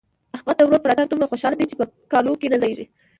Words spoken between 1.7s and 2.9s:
په کالو کې نه ځايېږي.